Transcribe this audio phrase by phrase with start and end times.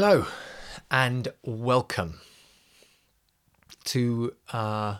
[0.00, 0.24] hello
[0.92, 2.20] and welcome
[3.82, 4.98] to uh,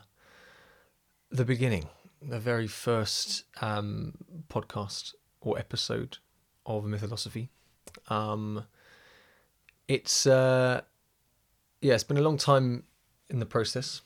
[1.31, 1.89] the beginning,
[2.21, 4.15] the very first um,
[4.49, 6.19] podcast or episode
[6.67, 7.49] of Mythosophy.
[8.09, 8.65] Um,
[9.87, 10.81] it's uh,
[11.81, 12.83] yeah, it's been a long time
[13.31, 14.03] in the process,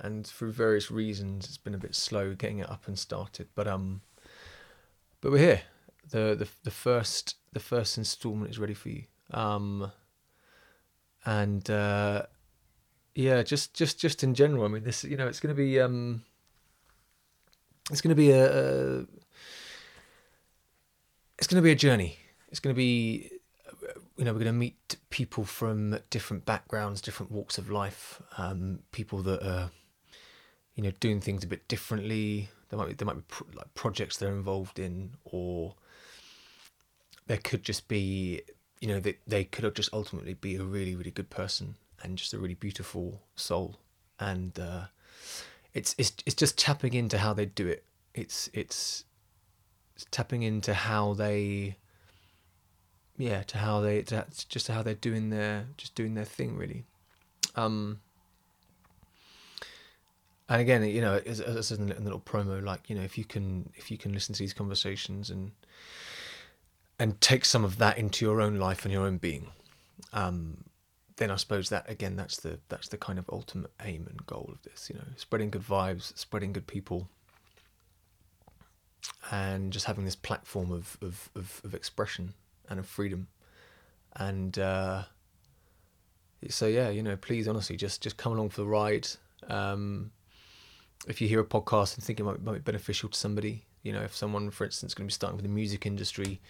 [0.00, 3.46] and through various reasons, it's been a bit slow getting it up and started.
[3.54, 4.00] But um,
[5.20, 5.62] but we're here.
[6.10, 9.04] the the The first the first installment is ready for you.
[9.30, 9.92] Um,
[11.24, 12.22] and uh,
[13.14, 14.64] yeah, just just just in general.
[14.64, 16.22] I mean, this you know, it's going to be um,
[17.90, 19.06] it's going to be a, a
[21.38, 22.18] it's going to be a journey.
[22.48, 23.30] It's going to be
[24.16, 28.80] you know we're going to meet people from different backgrounds, different walks of life, um,
[28.92, 29.70] people that are
[30.74, 32.48] you know doing things a bit differently.
[32.68, 35.74] There might be there might be pro- like projects they're involved in, or
[37.26, 38.42] there could just be
[38.84, 42.34] you know they they could just ultimately be a really really good person and just
[42.34, 43.78] a really beautiful soul,
[44.20, 44.82] and uh,
[45.72, 47.82] it's it's it's just tapping into how they do it.
[48.12, 49.06] It's it's,
[49.96, 51.78] it's tapping into how they
[53.16, 56.84] yeah to how they to, just how they're doing their just doing their thing really
[57.54, 58.00] um
[60.48, 63.24] and again you know as, as in a little promo like you know if you
[63.24, 65.52] can if you can listen to these conversations and
[66.98, 69.48] and take some of that into your own life and your own being
[70.12, 70.64] um
[71.16, 74.48] then i suppose that again that's the that's the kind of ultimate aim and goal
[74.52, 77.08] of this you know spreading good vibes spreading good people
[79.30, 82.34] and just having this platform of of, of, of expression
[82.68, 83.28] and of freedom.
[84.16, 85.04] And uh,
[86.48, 89.08] so yeah, you know, please honestly just just come along for the ride.
[89.48, 90.10] Um,
[91.06, 93.92] if you hear a podcast and think it might, might be beneficial to somebody, you
[93.92, 96.40] know, if someone, for instance, is going to be starting with the music industry,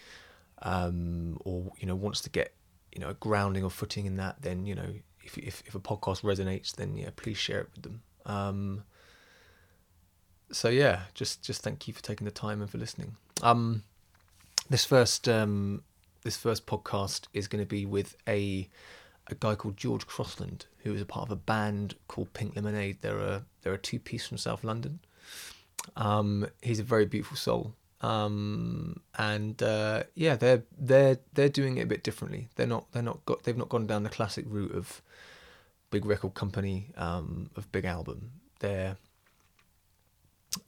[0.64, 2.54] um, or you know wants to get
[2.92, 5.80] you know a grounding or footing in that, then you know if if, if a
[5.80, 8.02] podcast resonates, then yeah, please share it with them.
[8.26, 8.84] Um,
[10.50, 13.16] so yeah, just just thank you for taking the time and for listening.
[13.42, 13.82] Um,
[14.70, 15.82] this first um,
[16.22, 18.68] this first podcast is going to be with a
[19.26, 22.98] a guy called George Crossland, who is a part of a band called Pink Lemonade.
[23.00, 25.00] They're a they're a two piece from South London.
[25.96, 31.82] Um, he's a very beautiful soul, um, and uh, yeah, they're they're they're doing it
[31.84, 32.48] a bit differently.
[32.54, 35.00] They're not they're not got they've not gone down the classic route of
[35.90, 38.32] big record company um, of big album.
[38.58, 38.98] They're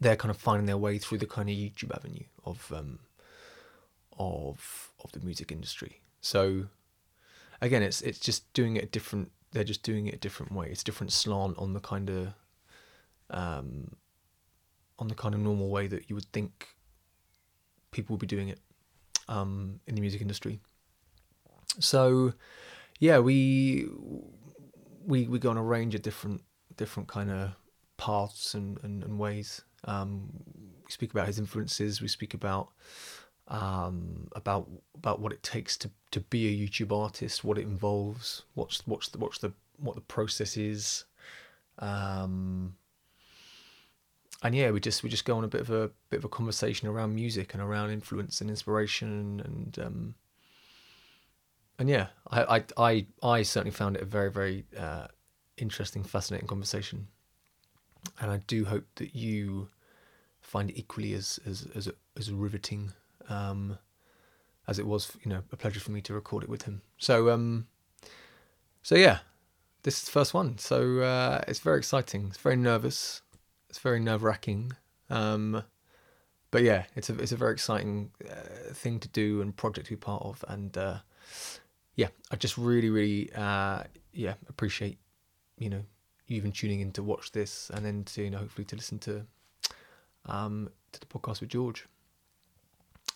[0.01, 3.01] they're kind of finding their way through the kind of YouTube avenue of um,
[4.19, 6.01] of of the music industry.
[6.23, 6.69] So
[7.61, 9.31] again, it's it's just doing it a different.
[9.53, 10.69] They're just doing it a different way.
[10.71, 12.29] It's a different slant on the kind of
[13.29, 13.97] um,
[14.99, 16.76] on the kind of normal way that you would think
[17.97, 18.61] people will be doing it
[19.29, 20.61] um, in the music industry.
[21.81, 22.35] So
[23.01, 23.89] yeah, we
[25.05, 26.43] we we go on a range of different
[26.77, 27.53] different kind of
[27.97, 29.63] paths and, and, and ways.
[29.85, 30.29] Um,
[30.85, 32.03] we speak about his influences.
[32.03, 32.69] We speak about
[33.49, 38.43] um, about about what it takes to, to be a YouTube artist, what it involves,
[38.55, 41.05] what's what's the what's the what the process is,
[41.79, 42.75] um,
[44.43, 46.29] and yeah, we just we just go on a bit of a bit of a
[46.29, 50.15] conversation around music and around influence and inspiration and um,
[51.79, 55.07] and yeah, I, I I I certainly found it a very very uh,
[55.57, 57.09] interesting, fascinating conversation,
[58.21, 59.69] and I do hope that you
[60.41, 62.93] find it equally as as as, as riveting
[63.29, 63.79] um,
[64.69, 66.83] as it was, you know, a pleasure for me to record it with him.
[66.99, 67.67] So, um,
[68.83, 69.19] so yeah,
[69.83, 70.59] this is the first one.
[70.59, 72.27] So uh, it's very exciting.
[72.29, 73.23] It's very nervous.
[73.69, 74.73] It's very nerve wracking.
[75.11, 75.63] Um,
[76.51, 79.93] but yeah, it's a it's a very exciting uh, thing to do and project to
[79.93, 80.45] be part of.
[80.49, 80.99] And uh,
[81.95, 83.83] yeah, I just really really uh,
[84.13, 84.99] yeah appreciate
[85.59, 85.83] you know
[86.27, 88.99] you even tuning in to watch this and then to you know hopefully to listen
[89.01, 89.27] to
[90.27, 91.87] um, to the podcast with George.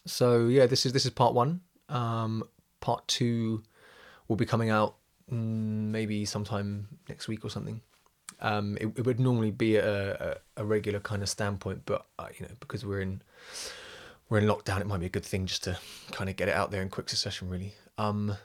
[0.06, 1.60] So yeah, this is this is part one.
[1.88, 2.44] Um,
[2.80, 3.62] part two
[4.28, 4.96] will be coming out
[5.30, 7.80] mm, maybe sometime next week or something.
[8.40, 12.46] Um, it, it, would normally be a, a, regular kind of standpoint, but uh, you
[12.46, 13.22] know because we're in
[14.30, 15.78] we're in lockdown, it might be a good thing just to
[16.12, 17.74] kind of get it out there in quick succession, really.
[17.98, 18.36] Um,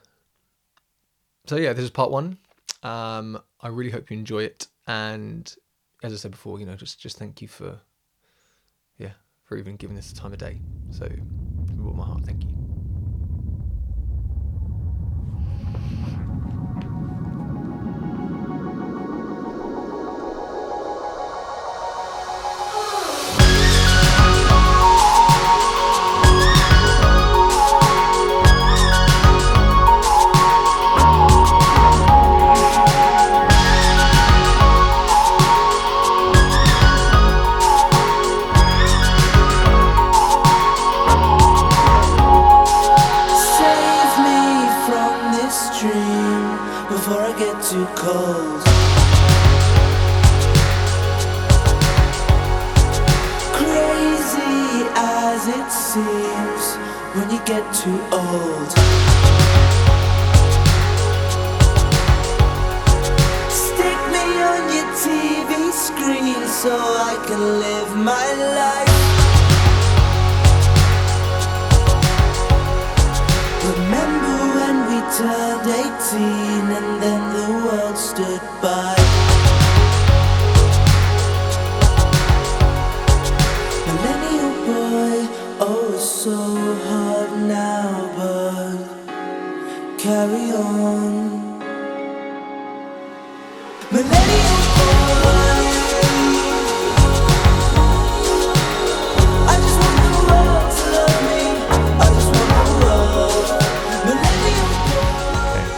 [1.45, 2.37] so yeah, this is part one.
[2.83, 5.53] Um, I really hope you enjoy it, and
[6.03, 7.79] as I said before, you know, just just thank you for
[8.97, 9.13] yeah
[9.43, 10.59] for even giving this the time of day.
[10.91, 12.54] So from my heart, thank you.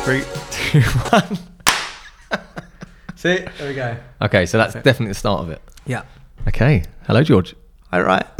[0.07, 1.37] Three, two, one.
[3.17, 3.97] See, there we go.
[4.21, 5.61] Okay, so that's definitely the start of it.
[5.85, 6.03] Yeah.
[6.47, 6.83] Okay.
[7.07, 7.57] Hello, George.
[7.91, 8.25] All right.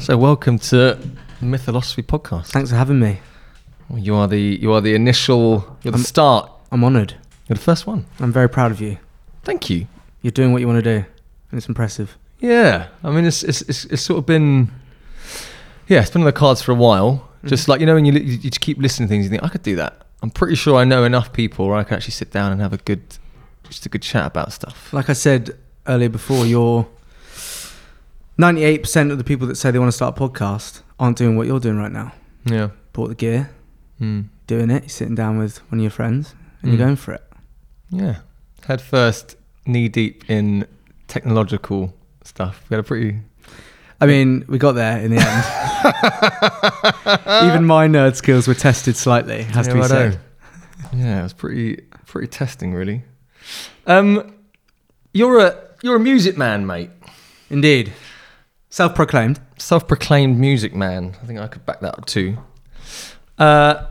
[0.00, 0.98] So welcome to
[1.40, 2.46] Mythosophy Podcast.
[2.48, 3.20] Thanks for having me.
[3.94, 6.50] You are the you are the initial you're the I'm- start.
[6.72, 7.14] I'm honoured.
[7.48, 8.06] You're the first one.
[8.18, 8.98] I'm very proud of you.
[9.44, 9.86] Thank you.
[10.22, 11.04] You're doing what you want to do,
[11.50, 12.18] and it's impressive.
[12.40, 14.72] Yeah, I mean it's it's it's, it's sort of been
[15.86, 17.25] yeah, it's been on the cards for a while.
[17.44, 19.48] Just like you know when you you just keep listening to things, you think I
[19.48, 20.02] could do that.
[20.22, 22.72] I'm pretty sure I know enough people where I can actually sit down and have
[22.72, 23.02] a good
[23.68, 24.92] just a good chat about stuff.
[24.92, 25.56] Like I said
[25.86, 26.86] earlier before, you're
[28.38, 31.46] 98% of the people that say they want to start a podcast aren't doing what
[31.46, 32.12] you're doing right now.
[32.44, 32.70] Yeah.
[32.92, 33.50] Bought the gear,
[34.00, 34.26] Mm.
[34.46, 36.76] doing it, you're sitting down with one of your friends, and Mm.
[36.78, 37.24] you're going for it.
[37.90, 38.16] Yeah.
[38.66, 40.66] Head first, knee deep in
[41.08, 41.94] technological
[42.24, 42.62] stuff.
[42.68, 43.20] We had a pretty
[44.00, 45.44] I mean, we got there in the end.
[47.50, 50.12] Even my nerd skills were tested slightly, has to be Yeah, I said.
[50.12, 50.18] know.
[50.94, 53.02] Yeah, it was pretty pretty testing really.
[53.86, 54.34] Um
[55.12, 56.90] you're a you're a music man, mate.
[57.50, 57.92] Indeed.
[58.70, 59.40] Self proclaimed.
[59.58, 61.16] Self-proclaimed music man.
[61.22, 62.36] I think I could back that up too.
[63.38, 63.86] Uh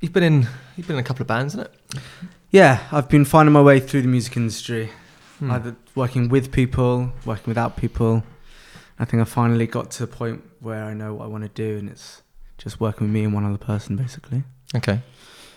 [0.00, 0.46] you've been in
[0.76, 2.00] you've been in a couple of bands, isn't it?
[2.50, 4.90] Yeah, I've been finding my way through the music industry.
[5.38, 5.50] Hmm.
[5.52, 8.22] either working with people, working without people.
[9.00, 11.48] I think I finally got to a point where I know what I want to
[11.48, 12.22] do, and it's
[12.58, 14.44] just working with me and one other person, basically.
[14.76, 15.00] Okay.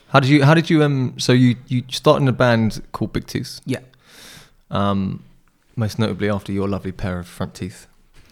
[0.07, 3.13] How did you how did you um so you you started in a band called
[3.13, 3.59] Big Tooth?
[3.65, 3.79] Yeah.
[4.71, 5.23] Um
[5.75, 7.87] most notably after your lovely pair of front teeth.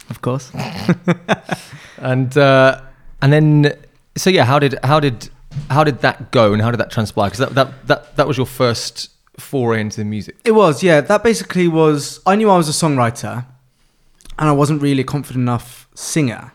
[0.10, 0.52] Of course.
[1.98, 2.81] and uh,
[3.22, 3.74] and then
[4.16, 5.30] so yeah, how did how did
[5.69, 7.30] how did that go and how did that transpire?
[7.30, 9.10] Because that, that that that was your first
[9.40, 10.38] foray into the music.
[10.46, 11.02] It was, yeah.
[11.02, 12.19] That basically was.
[12.25, 13.46] I knew I was a songwriter,
[14.42, 16.52] and I wasn't really a confident enough singer.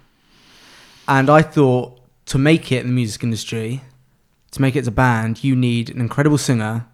[1.08, 3.82] And I thought to make it in the music industry,
[4.50, 6.86] to make it as a band, you need an incredible singer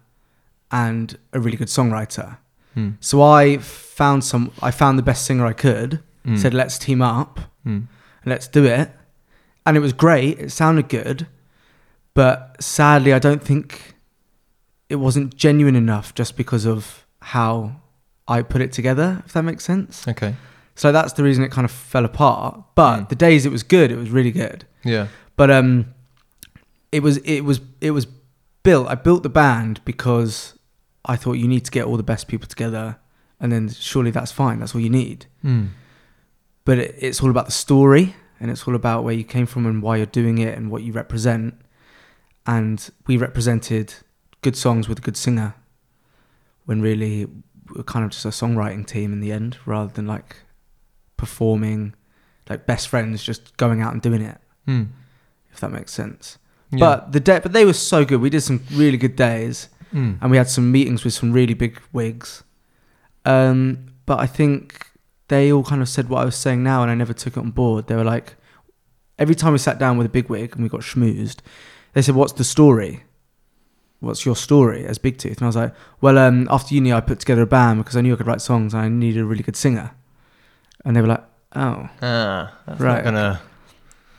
[0.71, 2.37] and a really good songwriter.
[2.75, 2.91] Hmm.
[2.99, 4.51] So I found some.
[4.61, 5.99] I found the best singer I could.
[6.25, 6.37] Mm.
[6.37, 7.87] Said, "Let's team up Mm.
[8.25, 8.91] let's do it."
[9.65, 10.39] And it was great.
[10.39, 11.27] It sounded good,
[12.13, 13.95] but sadly, I don't think
[14.89, 17.81] it wasn't genuine enough just because of how
[18.27, 19.23] I put it together.
[19.25, 20.07] If that makes sense.
[20.07, 20.35] Okay.
[20.75, 22.61] So that's the reason it kind of fell apart.
[22.75, 23.09] But Mm.
[23.09, 24.65] the days it was good, it was really good.
[24.83, 25.07] Yeah.
[25.35, 25.93] But um,
[26.91, 28.07] it was it was it was
[28.63, 28.87] built.
[28.87, 30.57] I built the band because
[31.05, 32.97] I thought you need to get all the best people together,
[33.39, 34.59] and then surely that's fine.
[34.59, 35.25] That's all you need.
[35.43, 35.69] Mm.
[36.65, 39.65] But it, it's all about the story, and it's all about where you came from
[39.65, 41.55] and why you're doing it and what you represent.
[42.45, 43.93] And we represented
[44.41, 45.55] good songs with a good singer,
[46.65, 47.27] when really
[47.75, 50.37] we're kind of just a songwriting team in the end, rather than like
[51.17, 51.93] performing,
[52.49, 54.37] like best friends just going out and doing it.
[54.67, 54.87] Mm.
[55.51, 56.37] If that makes sense.
[56.71, 56.79] Yeah.
[56.79, 58.19] But the day, but they were so good.
[58.21, 60.17] We did some really good days, Mm.
[60.21, 62.43] and we had some meetings with some really big wigs.
[63.25, 64.87] Um, but I think
[65.27, 67.39] they all kind of said what I was saying now, and I never took it
[67.39, 67.85] on board.
[67.87, 68.35] They were like,
[69.19, 71.37] every time we sat down with a big wig and we got schmoozed,
[71.93, 73.03] they said, "What's the story?
[73.99, 76.99] What's your story as Big Tooth?" And I was like, "Well, um, after uni, I
[76.99, 79.25] put together a band because I knew I could write songs and I needed a
[79.25, 79.91] really good singer."
[80.85, 81.23] And they were like,
[81.55, 83.41] "Oh, ah, that's Right, not gonna,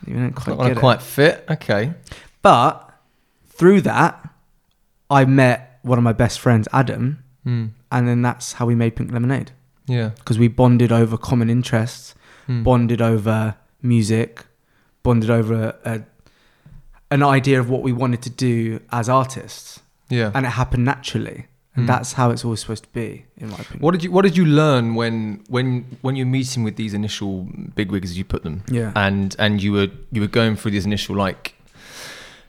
[0.07, 1.45] you don't quite not gonna quite fit.
[1.51, 1.93] Okay.
[2.43, 2.91] But
[3.47, 4.29] through that,
[5.11, 7.71] I met one of my best friends, Adam, Mm.
[7.93, 9.53] and then that's how we made Pink Lemonade
[9.87, 10.11] Yeah.
[10.17, 12.15] because we bonded over common interests,
[12.49, 12.65] Mm.
[12.65, 14.47] bonded over music,
[15.03, 15.55] bonded over
[15.85, 16.01] a, a,
[17.11, 20.31] an idea of what we wanted to do as artists, Yeah.
[20.35, 21.47] and it happened naturally.
[21.77, 21.89] And Mm.
[21.89, 23.81] that's how it's always supposed to be, in my opinion.
[23.81, 27.49] What did you What did you learn when when when you're meeting with these initial
[27.75, 28.93] bigwigs, as you put them, Yeah.
[28.95, 31.55] and and you were you were going through these initial like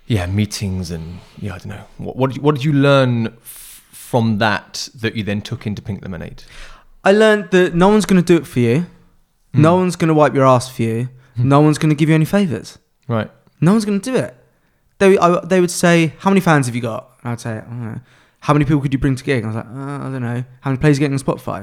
[0.07, 3.27] yeah meetings and yeah I don't know what what did you, what did you learn
[3.27, 6.43] f- from that that you then took into Pink Lemonade?
[7.03, 8.85] I learned that no one's going to do it for you.
[9.53, 9.61] Hmm.
[9.61, 11.09] No one's going to wipe your ass for you.
[11.37, 12.77] No one's going to give you any favors.
[13.07, 13.29] Right.
[13.59, 14.33] No one's going to do it.
[14.99, 17.61] They, I, they would say, "How many fans have you got?" And I'd say, I
[17.61, 17.99] don't know.
[18.45, 20.21] "How many people could you bring to gig?" And I was like, uh, "I don't
[20.21, 21.59] know." How many plays are you getting on Spotify?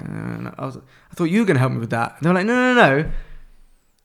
[0.46, 0.76] Uh, I was,
[1.10, 2.16] I thought you were going to help me with that.
[2.16, 3.10] And they were like, "No, no, no.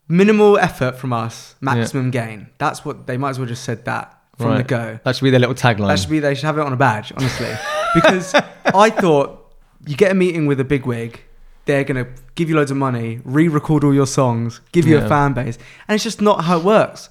[0.10, 4.17] Minimal effort from us, maximum gain." That's what they might as well just said that
[4.38, 5.00] from the go.
[5.03, 5.88] That should be their little tagline.
[5.88, 7.53] That should be they should have it on a badge, honestly.
[7.93, 8.34] because
[8.65, 9.53] I thought
[9.86, 11.22] you get a meeting with a big wig,
[11.65, 15.05] they're gonna give you loads of money, re-record all your songs, give you Yeah.
[15.05, 15.57] a fan base,
[15.88, 17.10] and it's just not how it works.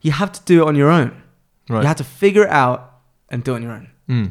[0.00, 1.10] You have to do it on your own.
[1.68, 1.82] right.
[1.82, 3.88] You have to figure it out and do it on your own.
[4.08, 4.30] Mm.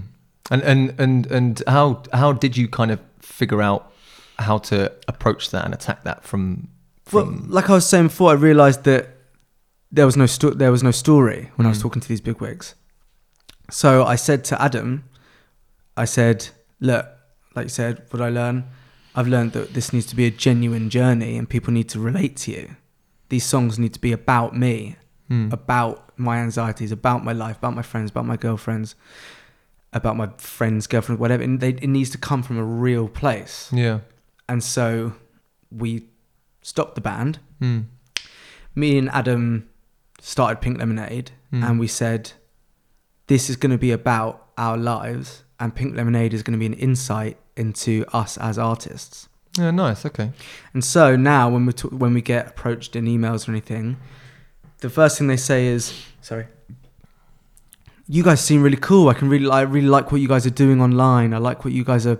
[0.50, 3.92] And and and and how how did you kind of figure out
[4.39, 6.70] how to approach that and attack that from
[7.12, 9.08] Well, like I was saying before, I realised that
[9.92, 11.84] there was no sto- there was no story when I was Mm.
[11.84, 12.75] talking to these big wigs.
[13.70, 15.04] So I said to Adam,
[15.98, 16.50] I said,
[16.80, 17.06] "Look,
[17.56, 18.63] like you said, what I learn,
[19.16, 22.36] I've learned that this needs to be a genuine journey, and people need to relate
[22.44, 22.75] to you.
[23.30, 24.96] These songs need to be about me,
[25.30, 25.51] Mm.
[25.51, 28.96] about my anxieties, about my life, about my friends, about my girlfriends,
[29.98, 31.44] about my friends' girlfriend, whatever.
[31.44, 33.70] And they, it needs to come from a real place.
[33.74, 34.00] yeah
[34.48, 35.13] And so
[35.72, 36.06] we
[36.62, 37.39] stopped the band.
[37.62, 37.86] mm.
[38.75, 39.68] Me and Adam
[40.22, 41.63] started Pink Lemonade, Mm.
[41.70, 42.34] and we said,
[43.27, 46.66] "This is going to be about our lives, and Pink Lemonade is going to be
[46.66, 50.32] an insight into us as artists." yeah nice okay
[50.74, 53.98] And so now, when we talk, when we get approached in emails or anything,
[54.80, 56.46] the first thing they say is, "Sorry,
[58.08, 59.10] you guys seem really cool.
[59.10, 61.34] I can really, I really like what you guys are doing online.
[61.34, 62.20] I like what you guys are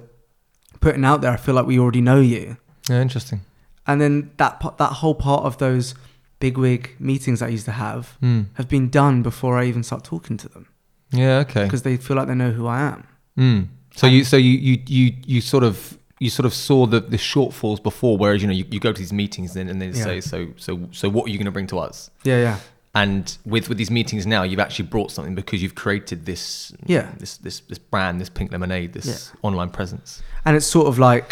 [0.82, 1.32] putting out there.
[1.32, 2.58] I feel like we already know you."
[2.89, 3.41] yeah interesting
[3.86, 5.94] And then that that whole part of those
[6.39, 8.46] bigwig meetings I used to have mm.
[8.53, 10.67] have been done before I even start talking to them
[11.12, 13.08] yeah okay because they feel like they know who I am.
[13.38, 13.67] mm.
[13.96, 17.17] so you so you you you you sort of you sort of saw the the
[17.17, 20.03] shortfalls before whereas you know you, you go to these meetings and, and they Yeah.
[20.08, 22.58] say so so so what are you going to bring to us Yeah, yeah,
[23.01, 27.07] and with with these meetings now you've actually brought something because you've created this Yeah.
[27.21, 30.09] this this this brand this pink lemonade this online presence
[30.45, 31.29] and it's sort of like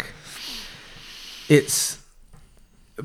[1.48, 1.98] it's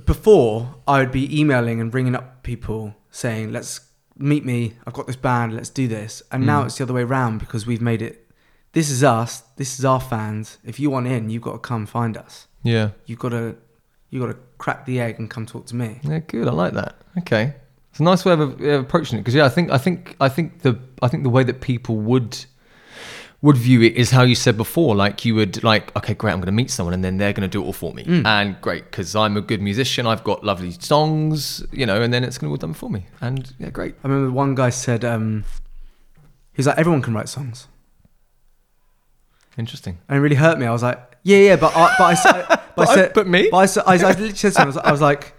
[0.05, 3.81] before I would be emailing and bringing up people saying, "Let's
[4.17, 4.73] meet me.
[4.85, 5.53] I've got this band.
[5.53, 6.65] Let's do this." And now Mm.
[6.67, 8.27] it's the other way around because we've made it.
[8.73, 9.43] This is us.
[9.57, 10.57] This is our fans.
[10.63, 12.47] If you want in, you've got to come find us.
[12.63, 13.55] yeah You've got to,
[14.11, 15.99] you got to crack the egg and come talk to me.
[16.03, 16.47] Yeah, good.
[16.47, 16.93] I like that.
[17.19, 17.55] Okay,
[17.91, 20.29] it's a nice way of uh, approaching it because yeah, I think I think I
[20.29, 22.45] think the I think the way that people would
[23.43, 24.95] would view it is how you said before.
[24.95, 27.41] Like you would like, okay, great, I'm going to meet someone and then they're going
[27.50, 28.25] to do it all for me, Mm.
[28.25, 30.05] and great because I'm a good musician.
[30.07, 32.89] I've got lovely songs, you know, and then it's going to be all done for
[32.89, 33.07] me.
[33.19, 33.95] And yeah, great.
[34.03, 35.43] I remember one guy said, um,
[36.53, 37.67] he's like, everyone can write songs.
[39.57, 39.98] Interesting.
[40.07, 40.65] And it really hurt me.
[40.65, 43.27] I was like, yeah, yeah, but I, but I said, but, But I said, but
[43.27, 43.50] me?
[43.51, 45.33] but I, said, I, I literally said him, I was, I was like,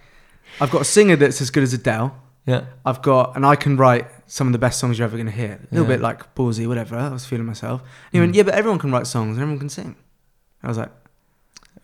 [0.61, 2.15] I've got a singer that's as good as Adele.
[2.47, 2.65] Yeah.
[2.85, 5.33] I've got, and I can write some of the best songs you're ever going to
[5.33, 5.61] hear.
[5.71, 5.97] A little Yeah.
[5.97, 6.97] bit like ballsy, whatever.
[6.97, 7.81] I was feeling myself.
[7.83, 9.95] And he went, yeah, but everyone can write songs and everyone can sing.
[10.63, 10.91] I was like,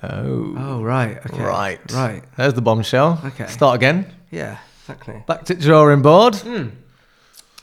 [0.03, 0.55] Oh.
[0.57, 1.81] oh, right, okay, Right.
[1.93, 3.21] right, There's the bombshell.
[3.25, 3.47] Okay.
[3.47, 4.07] Start again.
[4.31, 5.25] yeah, exactly.
[5.27, 6.35] Back to drawing board.
[6.35, 6.71] Mm.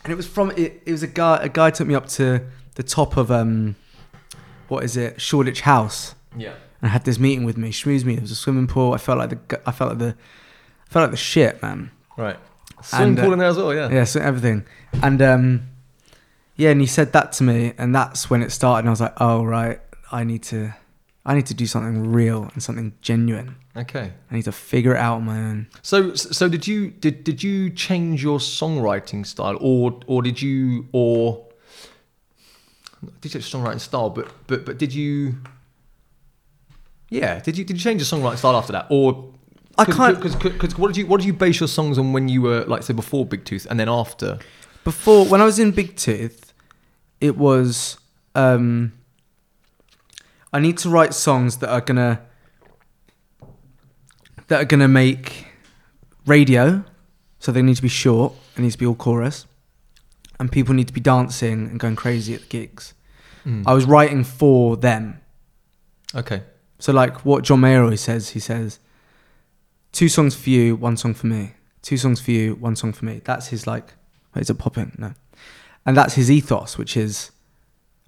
[0.04, 0.82] And it was from it.
[0.86, 1.38] It was a guy.
[1.42, 2.42] A guy took me up to
[2.76, 3.76] the top of um,
[4.68, 6.54] what is it, Shoreditch House, Yeah.
[6.82, 7.72] and had this meeting with me.
[7.72, 8.14] Schmoozed me.
[8.16, 8.94] There was a swimming pool.
[8.94, 9.62] I felt like the.
[9.66, 10.16] I felt like the.
[10.88, 11.90] I felt like the shit, man.
[12.18, 12.38] Right.
[12.82, 13.74] Swimming And, uh, pool in there as well.
[13.74, 13.90] Yeah.
[13.90, 14.66] Yeah, so everything.
[15.02, 15.62] And um,
[16.56, 18.80] yeah, and he said that to me, and that's when it started.
[18.80, 19.80] And I was like, oh right,
[20.12, 20.74] I need to,
[21.26, 23.56] I need to do something real and something genuine.
[23.78, 24.14] Okay.
[24.32, 25.68] I need to figure it out on my own.
[25.82, 30.88] So, so did you did did you change your songwriting style, or or did you
[30.94, 31.46] or
[33.20, 34.10] did you songwriting style?
[34.10, 35.36] But but but did you?
[37.10, 39.34] Yeah, did you did you change your songwriting style after that, or
[39.78, 42.42] I can't- because what did you what did you base your songs on when you
[42.42, 44.40] were like say before Big Tooth and then after?
[44.84, 46.54] Before, when I was in Big Tooth,
[47.20, 47.98] it was
[48.36, 48.92] um,
[50.54, 52.22] I need to write songs that are gonna
[54.48, 55.48] that are gonna make
[56.26, 56.84] radio.
[57.40, 58.34] So they need to be short.
[58.56, 59.46] It needs to be all chorus,
[60.40, 62.94] and people need to be dancing and going crazy at the gigs.
[63.68, 65.20] I was writing for them.
[66.16, 66.42] okay,
[66.80, 68.80] So like what John Mayer always says, he says,
[69.96, 71.54] two songs for you, one song for me.
[71.82, 73.22] Two songs for you, one song for me.
[73.24, 73.88] That's his like,
[74.34, 74.92] wait, is it popping?
[74.98, 75.14] No.
[75.86, 77.32] And that's his ethos, which is,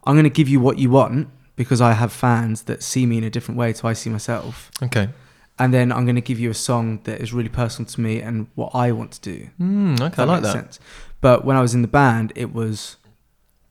[0.05, 3.17] I'm going to give you what you want because I have fans that see me
[3.19, 4.71] in a different way to I see myself.
[4.83, 5.09] okay,
[5.59, 8.21] and then I'm going to give you a song that is really personal to me
[8.21, 9.49] and what I want to do.
[9.59, 10.53] Mm, okay, If I like that.
[10.53, 10.79] Sense.
[11.19, 12.97] But when I was in the band, it was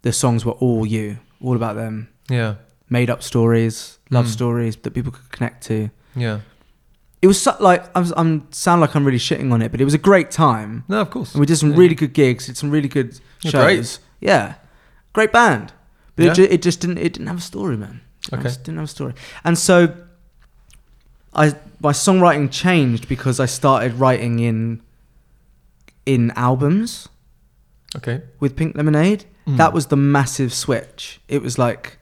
[0.02, 2.54] the songs were all you, all about them, Yeah,
[2.90, 4.30] made up stories, love Mm.
[4.38, 5.90] stories that people could connect to.
[6.16, 6.40] yeah.
[7.26, 9.84] It was so, like I'm, I'm sound like I'm really shitting on it, but it
[9.84, 10.84] was a great time.
[10.86, 11.32] No, of course.
[11.34, 11.78] And we did some Yeah.
[11.82, 13.52] really good gigs, did some really good shows.
[13.52, 13.98] great.
[14.20, 14.54] Yeah,
[15.12, 15.72] great band.
[16.14, 16.30] But Yeah.
[16.30, 16.98] it, ju- it just didn't.
[16.98, 18.00] It didn't have a story, man.
[18.30, 18.42] It Okay.
[18.44, 19.14] just didn't have a story.
[19.42, 19.92] And so,
[21.34, 24.80] I my songwriting changed because I started writing in
[26.06, 27.08] in albums
[27.96, 28.22] Okay.
[28.38, 29.24] with Pink Lemonade.
[29.48, 29.56] Mm.
[29.56, 31.20] That was the massive switch.
[31.28, 31.98] It was like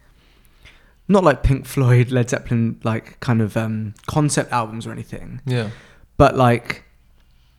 [1.09, 5.71] not like Pink Floyd, Led Zeppelin, like kind of um, concept albums or anything, Yeah.
[6.17, 6.85] but like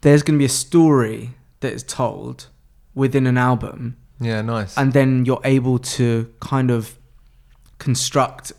[0.01, 2.47] there's going to be a story that is told
[2.93, 4.41] within an album, Yeah.
[4.41, 4.77] Nice.
[4.77, 6.97] and then you're able to kind of
[7.77, 8.53] construct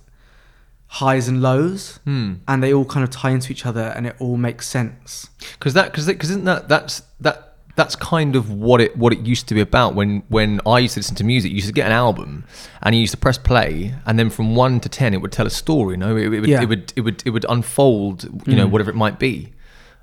[0.88, 2.34] highs and lows, Hmm.
[2.46, 5.28] and they all kind of tie into each other, and it all makes sense.
[5.52, 7.45] because that because because isn't that that's that
[7.76, 10.94] that's kind of what it what it used to be about when when I used
[10.94, 11.50] to listen to music.
[11.50, 12.44] You used to get an album
[12.82, 15.46] and you used to press play, and then from one to ten, it would tell
[15.46, 15.92] a story.
[15.94, 16.62] You know, it, it would Yeah.
[16.62, 18.24] it would it would it would unfold.
[18.46, 18.70] You know, Mm.
[18.70, 19.52] whatever it might be.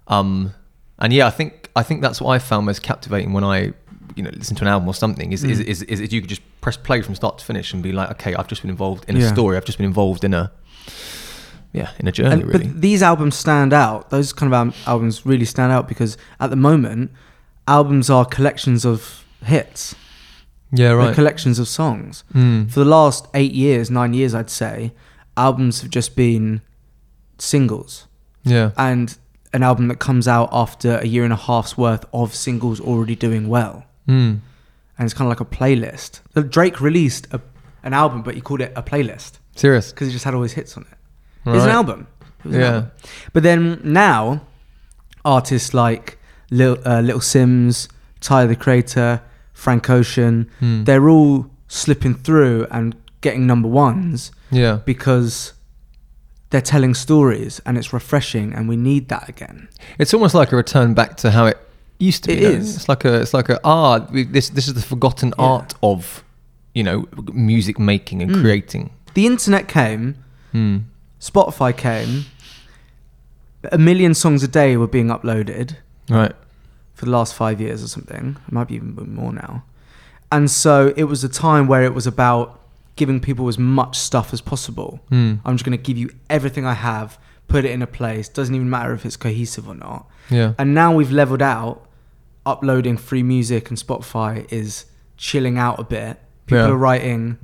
[0.07, 0.53] Um,
[0.99, 3.73] and yeah, I think I think that's what I found most captivating when I
[4.15, 5.65] you know listen to an album or something is is, Mm.
[5.65, 8.11] is, is, is you could just press play from start to finish and be like,
[8.11, 9.33] okay, I've just been involved in a Yeah.
[9.33, 9.57] story.
[9.57, 10.51] I've just been involved in a
[11.71, 12.67] yeah in a journey And, really.
[12.67, 14.09] But these albums stand out.
[14.11, 17.11] Those kind of al- albums really stand out because at the moment,
[17.67, 19.96] albums are collections of hits.
[20.72, 21.15] yeah, They're right.
[21.15, 22.24] collections of songs.
[22.32, 22.65] Hmm.
[22.67, 24.91] For the last eight years, nine years, I'd say,
[25.38, 26.62] albums have just been
[27.38, 28.08] singles.
[28.43, 28.72] Yeah.
[28.77, 29.17] And
[29.53, 33.15] an album that comes out after a year and a half's worth of singles already
[33.15, 33.86] doing well.
[34.08, 34.36] Hmm.
[34.98, 36.22] And it's kind of like a playlist.
[36.50, 37.41] Drake released a,
[37.84, 39.91] an album, but he called it a playlist Serious.
[39.91, 40.97] because he just had all his hits on it.
[41.49, 42.08] It was an album.
[42.39, 42.67] It was an Yeah.
[42.73, 42.91] album.
[43.34, 44.41] But then now,
[45.26, 46.17] artists like
[46.53, 47.87] Lil, uh, Little Simz,
[48.21, 49.21] Tyler the Creator,
[49.53, 50.83] Frank Ocean, Hmm.
[50.83, 54.79] they're all slipping through and getting number ones Yeah.
[54.85, 55.53] because
[56.49, 59.67] they're telling stories and it's refreshing and we need that again.
[59.97, 61.57] It's almost like a return back to how it
[61.99, 62.33] used to be.
[62.37, 62.75] It is.
[62.75, 63.21] It's like a.
[63.21, 63.59] It's like a.
[63.63, 64.49] Ah, we- this.
[64.49, 65.45] This is the forgotten Yeah.
[65.45, 66.23] art of,
[66.75, 68.41] you know, music making and Mm.
[68.41, 68.89] creating.
[69.15, 70.15] The internet came,
[70.51, 70.77] Hmm.
[71.19, 72.25] Spotify came,
[73.71, 75.77] a million songs a day were being uploaded.
[76.09, 76.33] Right.
[77.03, 78.37] For the last five years or something.
[78.47, 79.63] It might be even more now.
[80.31, 82.59] And so it was a time where it was about
[82.95, 84.99] giving people as much stuff as possible.
[85.09, 85.35] Hmm.
[85.45, 88.29] I'm just going to give you everything I have, put it in a place.
[88.29, 90.09] Doesn't even matter if it's cohesive or not.
[90.29, 90.53] Yeah.
[90.57, 91.85] And now we've leveled out.
[92.45, 94.85] Uploading free music and Spotify is
[95.17, 96.19] chilling out a bit.
[96.45, 96.71] People Yeah.
[96.71, 97.37] are writing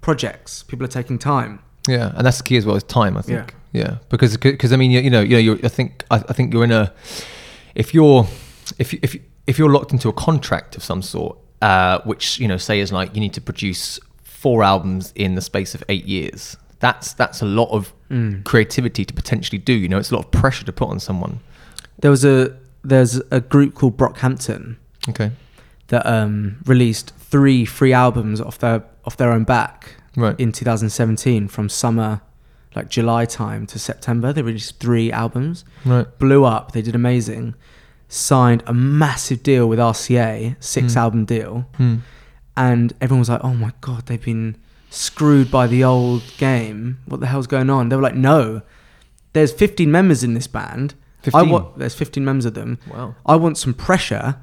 [0.00, 0.64] projects.
[0.64, 1.60] People are taking time.
[1.88, 3.16] Yeah, and that's the key as well is time.
[3.16, 3.54] I think.
[3.72, 6.32] Yeah, because because I mean you, you know you know you're, I think I, I
[6.32, 6.92] think you're in a
[7.76, 8.26] if you're
[8.78, 12.48] if you, if if you're locked into a contract of some sort, uh, which you
[12.48, 16.04] know say is like you need to produce four albums in the space of eight
[16.06, 16.56] years.
[16.80, 18.42] That's that's a lot of Mm.
[18.42, 19.72] creativity to potentially do.
[19.72, 21.38] You know, it's a lot of pressure to put on someone.
[22.00, 24.76] There was a there's a group called Brockhampton
[25.08, 25.30] Okay.
[25.88, 30.34] that um, released three free albums off their off their own back Right.
[30.40, 32.20] in 2017 from summer
[32.74, 36.06] like July time to September they released three albums Right.
[36.18, 37.54] blew up they did amazing
[38.12, 40.98] signed a massive deal with RCA six Hmm.
[40.98, 41.96] album deal Hmm.
[42.56, 44.56] and everyone was like oh my god they've been
[44.90, 48.62] screwed by the old game what the hell's going on they were like no
[49.32, 51.48] there's 15 members in this band I 15?
[51.50, 53.14] want there's 15 members of them Wow.
[53.24, 54.36] I want some pressure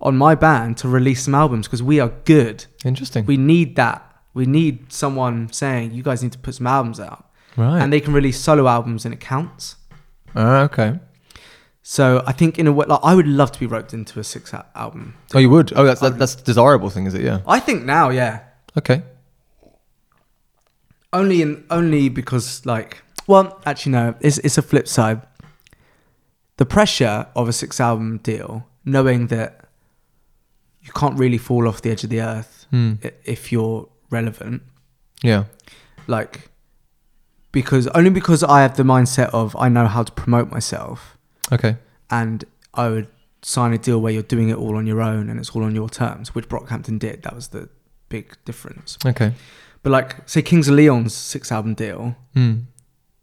[0.00, 2.64] on my band to release some albums because we are good.
[2.86, 3.26] Interesting.
[3.26, 4.02] We need that.
[4.32, 7.78] We need someone saying you guys need to put some albums out, right.
[7.82, 9.76] and they can release solo albums and it counts.
[10.34, 10.98] Ah, okay.
[11.82, 14.24] So I think in a way, like I would love to be roped into a
[14.24, 15.14] six al- album.
[15.34, 15.72] Oh, you would.
[15.74, 17.22] Oh, that's that, that's a desirable thing, is it?
[17.22, 17.40] Yeah.
[17.46, 18.40] I think now, yeah,
[18.76, 19.02] Okay.
[21.12, 25.22] only in only because like, well, actually no, it's it's a flip side.
[26.58, 29.64] The pressure of a six album deal, knowing that
[30.82, 32.94] you can't really fall off the edge of the earth hmm.
[33.02, 34.62] i- if you're relevant.
[35.22, 35.44] Yeah.
[36.06, 36.48] like
[37.52, 41.16] because only because I have the mindset of I know how to promote myself
[41.52, 41.76] Okay.
[42.10, 43.08] and I would
[43.42, 45.74] sign a deal where you're doing it all on your own and it's all on
[45.74, 47.22] your terms, which Brockhampton did.
[47.22, 47.68] That was the
[48.08, 48.98] big difference.
[49.04, 49.32] Okay.
[49.82, 52.54] But like say Kings of Leon's six album deal, Hmm.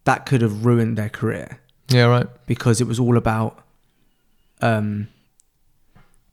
[0.06, 1.60] that could have ruined their career
[1.90, 2.06] Yeah.
[2.06, 2.28] Right.
[2.48, 3.64] because it was all about
[4.62, 5.08] um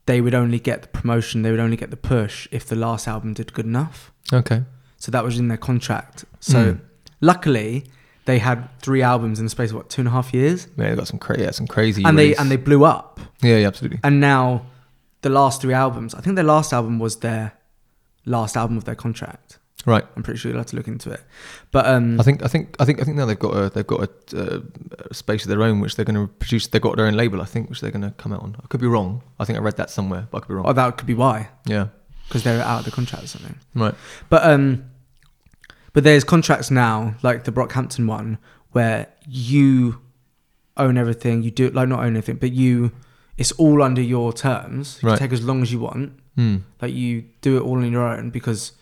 [0.07, 3.09] they would only get the promotion, they would only get the push if the last
[3.09, 4.13] album did good enough.
[4.33, 4.63] Okay.
[4.99, 6.25] So that was in their contract.
[6.41, 6.81] So Mm.
[7.21, 7.85] luckily,
[8.27, 10.91] they had three albums in the space of what two and a half years, Yeah,
[10.91, 12.03] they got some crazy, yeah, some crazy.
[12.05, 13.21] and they and they blew up.
[13.43, 14.01] yeah, yeah, absolutely.
[14.03, 14.67] And now,
[15.23, 17.53] the last three albums, I think their last album was their
[18.27, 19.59] last album of their contract.
[19.87, 20.05] Right.
[20.17, 21.21] I'm pretty sure you'll have to look into it.
[21.71, 23.87] But um, I think, I think, I think, I think now they've got a, they've
[23.87, 24.61] got a, uh,
[25.11, 26.67] a space of their own, which they're going to produce.
[26.69, 28.57] They've got their own label, I think, which they're going to come out on.
[28.63, 29.23] I could be wrong.
[29.39, 30.65] I think I read that somewhere, but I could be wrong.
[30.67, 31.89] oh, that could be why, yeah.
[32.29, 33.57] because they're out of the contract or something.
[33.75, 33.95] Right.
[34.31, 34.87] But um,
[35.95, 38.37] but there's contracts now, like the Brockhampton one,
[38.73, 40.01] where you
[40.77, 41.43] own everything.
[41.43, 42.93] You do it like not own anything, but you
[43.39, 44.99] it's all under your terms.
[45.03, 45.19] You Right.
[45.19, 46.13] can take as long as you want.
[46.37, 46.57] Hmm.
[46.83, 48.73] Like you do it all on your own because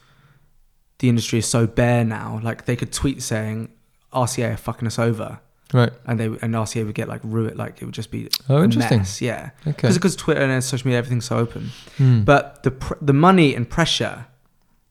[0.98, 2.40] the industry is so bare now.
[2.42, 3.68] Like they could tweet saying
[4.12, 5.40] RCA are fucking us over,
[5.72, 5.92] Right.
[6.06, 7.56] and they and RCA would get like ruined.
[7.56, 8.98] Like it would just be Oh, interesting.
[8.98, 9.20] mess.
[9.22, 9.88] Yeah, Okay.
[9.92, 11.70] because Twitter and social media everything's so open.
[11.98, 12.22] Hmm.
[12.24, 14.26] But the pr- the money and pressure,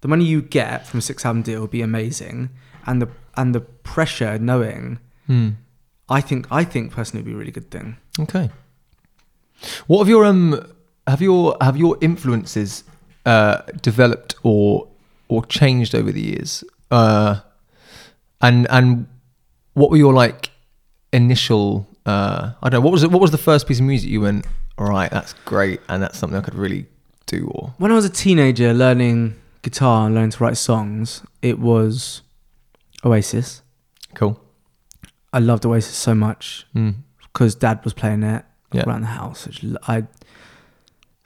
[0.01, 2.49] the money you get from a six album deal will be amazing,
[2.85, 5.49] and the and the pressure knowing, Hmm.
[6.09, 7.97] I think I think personally would be a really good thing.
[8.19, 8.49] Okay.
[9.87, 10.59] What have your um
[11.07, 12.83] have your have your influences
[13.25, 14.87] uh developed or
[15.29, 16.63] or changed over the years?
[16.89, 17.39] Uh
[18.41, 19.07] and and
[19.73, 20.49] what were your like
[21.13, 24.09] initial uh I don't know, what was it what was the first piece of music
[24.09, 24.45] you went,
[24.77, 26.87] all right, that's great and that's something I could really
[27.27, 31.59] do or When I was a teenager learning guitar and learning to write songs, it
[31.59, 32.21] was
[33.03, 33.61] Oasis.
[34.15, 34.39] cool.
[35.33, 36.95] I loved Oasis so much Mm.
[37.21, 38.43] because Dad was playing it
[38.73, 38.83] Yeah.
[38.85, 39.47] around the house.
[39.47, 40.03] which I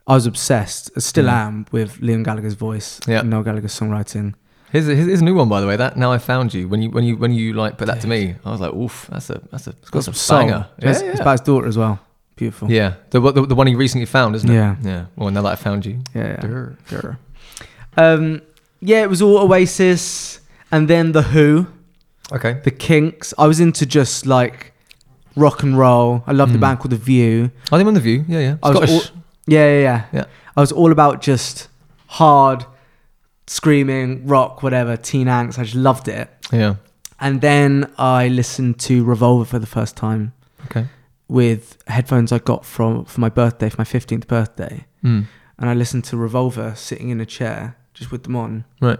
[0.06, 1.32] was obsessed, I still Mm.
[1.32, 3.22] am, with Liam Gallagher's voice, Yeah.
[3.22, 4.34] Noel Gallagher's songwriting.
[4.70, 5.76] Here's a, here's a new one by the way.
[5.76, 6.68] That now I found you.
[6.68, 9.08] When you when you when you like put that to me, I was like, oof,
[9.10, 10.66] that's a that's a It's got that's some banger.
[10.78, 11.98] It's, Yeah, it's about his daughter as well.
[12.36, 12.70] Beautiful.
[12.70, 14.54] Yeah, the, the the one he recently found, isn't it?
[14.54, 14.76] Yeah.
[14.82, 15.04] yeah.
[15.16, 16.40] Well, now that I found you, Yeah, yeah.
[16.40, 16.76] Durr.
[16.88, 17.18] Sure.
[17.96, 18.42] Um,
[18.80, 21.66] yeah, it was all Oasis, and then the Who,
[22.32, 23.32] okay, the Kinks.
[23.38, 24.72] I was into just like
[25.34, 26.22] rock and roll.
[26.26, 26.60] I loved the Mm.
[26.62, 27.50] band called The View.
[27.72, 28.24] are they on the View?
[28.28, 28.56] Yeah, yeah.
[28.62, 28.90] I was Scottish.
[29.10, 30.24] all- yeah, yeah, yeah, Yeah.
[30.56, 31.68] I was all about just
[32.06, 32.64] hard,
[33.46, 35.58] screaming rock, whatever, teen angst.
[35.58, 36.28] I just loved it.
[36.52, 36.76] yeah.
[37.18, 40.32] And then I listened to Revolver for the first time
[40.66, 40.86] Okay.
[41.28, 45.24] with headphones I got from for my birthday, for my fifteenth birthday, Mm.
[45.58, 48.64] and I listened to Revolver sitting in a chair just with them on.
[48.80, 48.98] Right.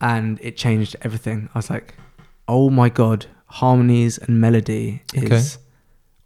[0.00, 1.48] and it changed everything.
[1.54, 1.94] I was like,
[2.48, 5.42] oh my god, harmonies and melody is Okay.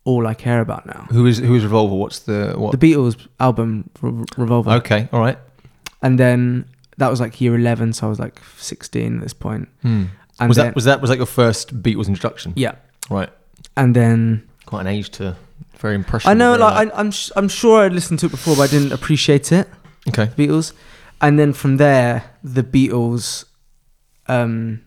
[0.04, 1.06] all I care about now.
[1.10, 1.94] Who is who is Revolver?
[1.94, 2.78] What's the what?
[2.78, 5.08] The Beatles album Re- Revolver, okay.
[5.12, 5.38] All right.
[6.02, 6.64] and then
[6.98, 9.68] that was like year eleven, so I was like sixteen at this point.
[9.82, 10.04] Hmm.
[10.40, 12.52] And was then, that was that was that your first Beatles introduction?
[12.56, 12.74] yeah,
[13.10, 13.30] Right.
[13.76, 15.36] and then Quite an age to
[15.78, 16.30] very impressionable.
[16.30, 18.66] I know, like I, I'm sh- I'm sure I'd listened to it before, but I
[18.68, 19.68] didn't appreciate it.
[20.08, 20.26] okay.
[20.38, 20.72] Beatles,
[21.26, 23.44] and then from there, the Beatles
[24.26, 24.82] um,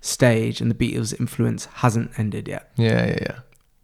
[0.00, 2.70] stage and the Beatles influence hasn't ended yet.
[2.76, 3.38] Yeah, yeah, yeah.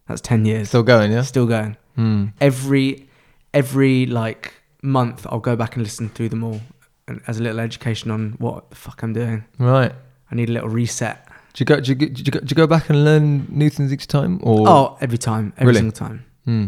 [0.07, 1.21] That's ten years, Still going, yeah.
[1.23, 1.77] still going.
[1.95, 2.27] Hmm.
[2.39, 3.09] every
[3.53, 6.61] every like month I'll go back and listen through them all
[7.07, 9.43] and as a little education on what the fuck I'm doing.
[9.59, 9.91] Right.
[10.31, 11.27] I need a little reset.
[11.53, 11.75] Did you go?
[11.75, 12.39] Did you, go- did you go?
[12.39, 14.39] Did you go back and learn new things each time?
[14.41, 15.79] Or Oh, every time, every Really?
[15.79, 16.23] single time.
[16.45, 16.65] Hmm.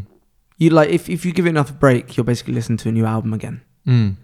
[0.58, 3.06] You like if if you give it enough break, you'll basically listen to a new
[3.06, 3.62] album again.
[3.88, 4.17] Mm.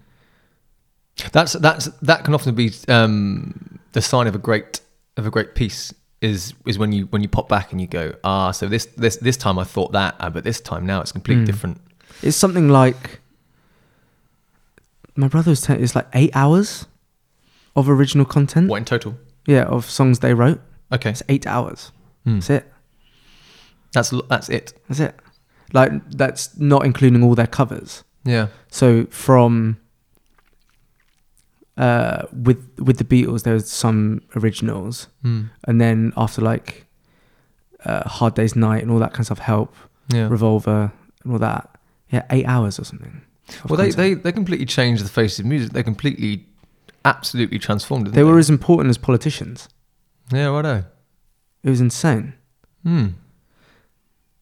[1.32, 4.80] That's that's that can often be um, the sign of a great
[5.16, 8.12] of a great piece is is when you when you pop back and you go
[8.24, 11.12] ah so this this this time I thought that ah, but this time now it's
[11.12, 11.46] completely Mm.
[11.46, 11.80] different.
[12.22, 13.20] It's something like
[15.16, 15.82] my brother was telling.
[15.82, 16.86] It's like eight hours
[17.76, 18.68] of original content.
[18.68, 19.16] What in total?
[19.46, 20.60] Yeah, of songs they wrote.
[20.92, 21.92] Okay, It's eight hours.
[22.26, 22.34] Mm.
[22.36, 22.72] That's it.
[23.92, 24.72] that's that's it.
[24.88, 25.14] That's it.
[25.72, 28.04] Like that's not including all their covers.
[28.24, 28.48] Yeah.
[28.70, 29.78] So from
[31.84, 35.48] uh, with with the Beatles, there was some originals, Mm.
[35.68, 36.86] and then after like
[37.84, 39.74] uh, Hard Day's Night and all that kind of stuff, Help,
[40.12, 40.28] Yeah.
[40.28, 40.92] Revolver,
[41.24, 41.64] and all that.
[42.12, 43.22] Yeah, eight hours or something.
[43.68, 43.96] Well, they, content.
[43.96, 45.72] they they completely changed the face of music.
[45.72, 46.46] They completely,
[47.04, 48.12] absolutely transformed it.
[48.14, 49.68] they were as important as politicians.
[50.32, 50.84] Yeah, righto.
[51.64, 52.34] It was insane,
[52.84, 53.08] Hmm.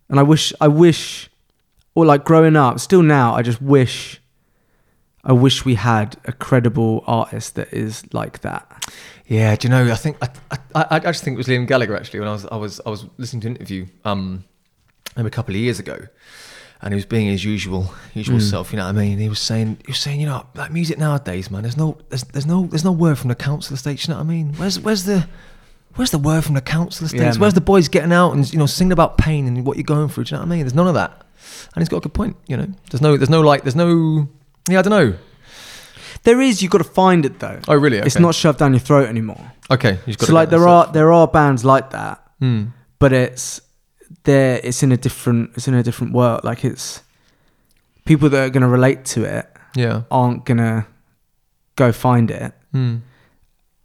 [0.09, 1.31] and I wish I wish,
[1.95, 4.21] or like growing up, still now, I just wish.
[5.25, 8.87] I wish we had a credible artist that is like that.
[9.27, 9.91] Yeah, do you know?
[9.93, 10.29] I think I,
[10.75, 12.91] I, I just think it was Liam Gallagher actually when I was I was I
[12.91, 14.45] was listening to an interview um
[15.17, 15.99] a couple of years ago,
[16.81, 18.51] and he was being his usual usual Mm.
[18.51, 18.73] self.
[18.73, 19.19] You know what I mean?
[19.19, 21.63] He was saying he was saying you know like music nowadays, man.
[21.63, 24.07] There's no there's, there's no there's no word from the council estates.
[24.07, 24.55] You know what I mean?
[24.55, 25.29] Where's where's the
[25.97, 27.23] Where's the word from the council estates?
[27.37, 29.83] Yeah, Where's the boys getting out and you know singing about pain and what you're
[29.85, 30.25] going through?
[30.25, 30.61] Do you know what I mean?
[30.61, 31.11] There's none of that,
[31.75, 32.37] and he's got a good point.
[32.47, 34.29] You know, there's no, there's no like, there's no,
[34.69, 35.15] yeah, I don't know.
[36.25, 36.63] There is.
[36.63, 37.61] You've got to find it though.
[37.69, 37.99] Oh, really?
[37.99, 39.53] It's not shoved down your throat anymore.
[39.71, 39.99] Okay.
[40.07, 42.23] You've got So to like there are there are bands like that.
[42.41, 42.67] Hmm.
[43.01, 43.61] but it's
[44.25, 44.61] there.
[44.63, 45.51] It's in a different.
[45.57, 46.43] It's in a different world.
[46.45, 47.03] Like it's
[48.05, 50.03] people that are going to relate to it Yeah.
[50.11, 50.87] aren't going to
[51.77, 52.53] go find it.
[52.73, 52.97] Hmm.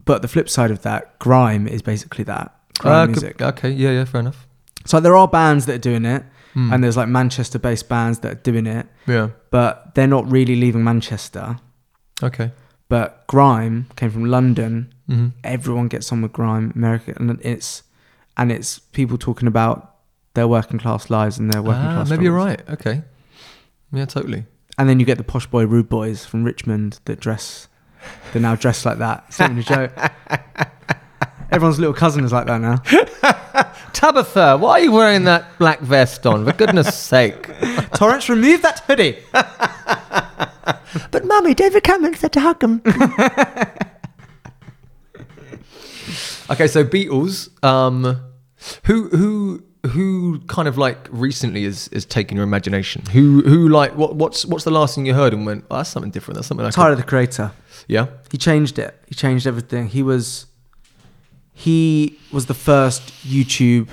[0.06, 3.42] But the flip side of that, grime is basically that grime Ah, music.
[3.42, 3.70] okay.
[3.72, 3.92] Yeah.
[3.92, 4.06] Yeah.
[4.06, 4.48] Fair enough.
[4.86, 6.72] So there are bands that are doing it, Hmm.
[6.72, 9.30] and there's like Manchester-based bands that are doing it, yeah.
[9.50, 11.58] but they're not really leaving Manchester.
[12.22, 12.52] Okay.
[12.90, 14.94] But grime came from London.
[15.08, 17.82] hmm Everyone gets on with grime, America, and it's
[18.38, 19.96] and it's people talking about
[20.36, 22.10] their working class lives and their working Ah, class.
[22.10, 22.62] maybe you're right.
[22.70, 23.02] Okay.
[23.92, 24.06] Yeah.
[24.06, 24.46] Totally.
[24.78, 27.68] And then you get the posh boy rude boys from Richmond that dress,
[28.32, 29.24] they're now dressed like that.
[29.28, 29.92] It's not even a joke.
[31.52, 32.82] Everyone's little cousin is like that now.
[33.94, 36.46] Tabitha, why are you wearing that black vest on?
[36.46, 37.48] For goodness sake.
[37.96, 39.18] Torrance, remove that hoodie.
[41.12, 42.82] But mummy, David Cameron said to hug him.
[46.50, 47.50] okay, so Beatles.
[47.64, 48.20] Um,
[48.86, 53.04] who who who kind of like recently is is taking your imagination?
[53.12, 55.66] Who who like what what's what's the last thing you heard and went?
[55.72, 56.36] Oh, that's something different.
[56.36, 57.52] That's something I Tyler could, the Creator.
[57.88, 58.08] yeah.
[58.32, 58.98] He changed it.
[59.08, 59.88] He changed everything.
[59.88, 60.46] He was
[61.54, 63.88] he was the first YouTube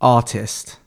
[0.00, 0.78] artist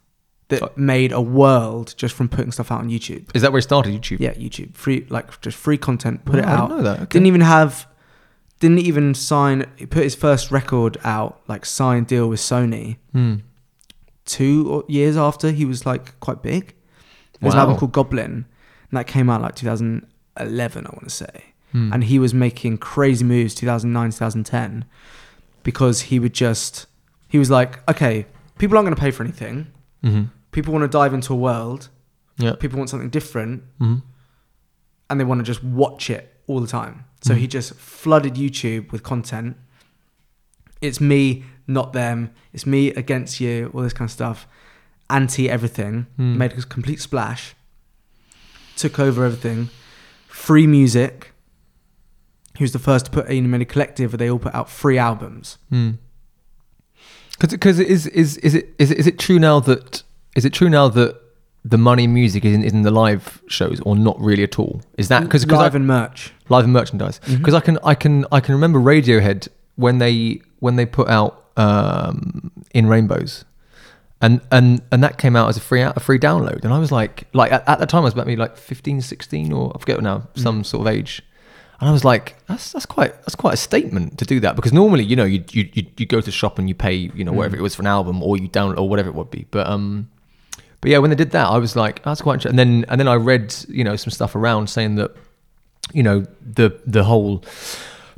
[0.50, 3.26] that Uh, made a world just from putting stuff out on YouTube.
[3.36, 3.94] Is that where it started?
[3.94, 4.20] YouTube.
[4.20, 4.74] Yeah, YouTube.
[4.76, 6.70] Free like just free content, put Oh, it I out.
[6.70, 7.00] didn't know that.
[7.02, 7.06] Okay.
[7.12, 7.88] Didn't even have
[8.60, 13.36] didn't even sign he put his first record out, like signed deal with Sony Hmm.
[14.26, 16.74] two years after he was like quite big.
[17.42, 18.46] There's an album called Goblin,
[18.90, 21.44] and that came out like 2011, I want to say.
[21.72, 21.94] Hmm.
[21.94, 24.84] And he was making crazy moves 2009, 2010,
[25.64, 26.88] because he would just,
[27.28, 28.26] he was like, okay,
[28.58, 29.68] people aren't going to pay for anything.
[30.04, 31.90] hmm People want to dive into a world.
[32.38, 32.54] Yeah.
[32.60, 33.98] People want something different, hmm
[35.10, 37.04] and they want to just watch it all the time.
[37.22, 37.38] So Mhm.
[37.40, 39.58] he just flooded YouTube with content.
[40.82, 42.30] It's me, not them.
[42.54, 43.72] It's me against you.
[43.74, 44.48] All this kind of stuff.
[45.10, 46.06] Anti everything.
[46.16, 46.38] Hmm.
[46.38, 47.56] Made a complete splash.
[48.78, 49.70] Took over everything.
[50.28, 51.34] Free music.
[52.60, 54.98] He was the first to put in a collective where they all put out free
[54.98, 55.58] albums.
[55.70, 55.92] Hmm.
[57.40, 60.04] Because is is is it is it is it true now that
[60.36, 61.18] is it true now that
[61.64, 64.82] the money music is in, is in the live shows or not really at all?
[64.98, 66.34] Is that because live and merch.
[66.50, 67.20] live and merchandise?
[67.20, 67.38] Mm-hmm.
[67.38, 71.46] Because I can I can I can remember Radiohead when they when they put out
[71.56, 73.46] um, in rainbows.
[74.22, 76.78] And, and and that came out as a free out a free download and I
[76.78, 79.72] was like like at, at the time I was about maybe like 15 16 or
[79.74, 80.44] I forget now mm.
[80.44, 81.24] some sort of age
[81.80, 84.74] and I was like, that's that's quite that's quite a statement to do that because
[84.74, 87.32] normally, you know, you you you, go to the shop and you pay, you know,
[87.32, 89.46] whatever it was for an album or you download or whatever it would be.
[89.52, 90.10] But um,
[90.82, 92.36] but yeah, when they did that, I was like, that's quite.
[92.36, 92.60] Interesting.
[92.60, 95.16] And then and then I read, you know, some stuff around saying that,
[95.94, 97.44] you know, the the whole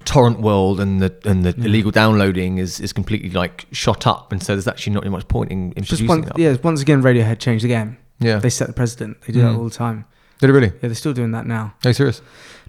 [0.06, 4.42] torrent world and the and the illegal downloading is is completely like shot up, and
[4.42, 7.64] so there's actually not much point in, in Just one, yeah, once again, Radiohead changed
[7.64, 7.98] the game.
[8.20, 8.40] yeah.
[8.40, 9.22] They set the precedent.
[9.22, 9.52] They do Mm.
[9.54, 10.06] that all the time.
[10.40, 10.68] Did it really?
[10.82, 11.76] Yeah, they're still doing that now.
[11.86, 12.22] Are you serious?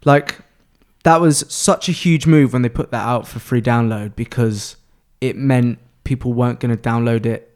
[0.05, 0.37] Like
[1.05, 4.77] that was such a huge move when they put that out for free download because
[5.21, 7.49] it meant people weren't going to download it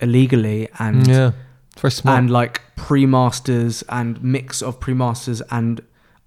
[0.00, 1.32] illegally and yeah,
[1.72, 2.18] it's very smart.
[2.18, 5.80] and like pre-masters and mix of pre-masters and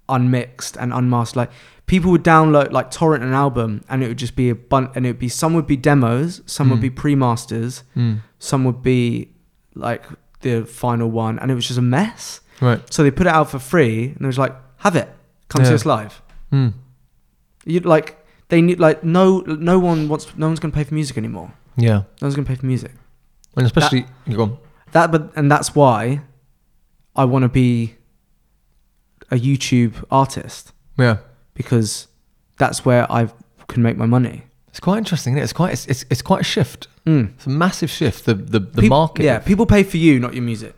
[0.08, 1.50] unmixed and unmastered like
[1.86, 5.04] people would download like torrent an album and it would just be a bunch and
[5.06, 6.82] it would be some would be demos some would Mm.
[6.82, 8.20] be pre-masters Mm.
[8.38, 9.30] some would be
[9.74, 10.04] like
[10.42, 12.80] the final one and it was just a mess Right.
[12.92, 15.08] so they put it out for free and it was like have it
[15.48, 15.68] come Yeah.
[15.68, 16.72] see us live Mm.
[17.64, 18.16] you like
[18.48, 21.52] they need like no no one wants no one's gonna pay for music anymore.
[21.76, 22.92] Yeah, No one's gonna pay for music.
[23.56, 24.58] and especially you go on.
[24.92, 26.20] That but and that's why
[27.14, 27.96] I want to be
[29.30, 31.16] a YouTube artist Yeah.
[31.54, 32.08] because
[32.58, 33.28] that's where I
[33.68, 34.44] can make my money.
[34.68, 35.44] It's quite interesting, isn't it?
[35.44, 36.86] It's quite it's, it's, it's quite a shift.
[37.06, 37.34] Mm.
[37.34, 38.24] It's a massive shift.
[38.26, 39.24] The the, the Peop- market.
[39.24, 40.74] Yeah, people pay for you, not your music.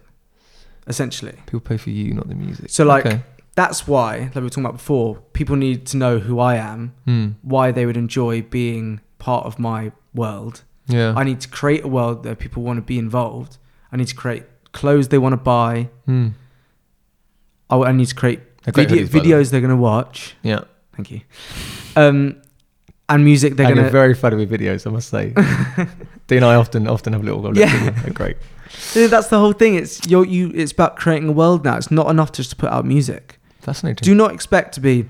[0.87, 2.71] Essentially, People pay for you, not the music.
[2.71, 3.21] So, like- okay.
[3.61, 6.81] That's why, like we were talking about before, people need to know who I am,
[7.09, 7.27] Hmm.
[7.43, 9.81] why they would enjoy being part of my
[10.15, 10.55] world.
[10.87, 13.53] yeah, I need to create a world that people want to be involved.
[13.93, 15.89] I need to create clothes they want to buy.
[16.07, 16.29] Hmm.
[17.71, 19.21] I, I need to create video, hoodies, by the way.
[19.43, 20.37] videos they're going to watch.
[20.43, 20.61] yeah.
[20.97, 21.21] Thank you.
[21.97, 22.43] Um,
[23.09, 23.91] and music they're going to.
[23.91, 25.31] very funny with videos, I must say.
[26.27, 27.53] Dean and I often often have little go.
[27.55, 27.73] Yeah.
[27.85, 28.37] Yeah, they're great.
[28.95, 29.75] That's the whole thing.
[29.77, 30.51] It's you're, you.
[30.55, 31.77] It's about creating a world now.
[31.77, 33.38] It's not enough just to put out music.
[33.61, 34.05] Fascinating.
[34.05, 35.07] Do not expect to be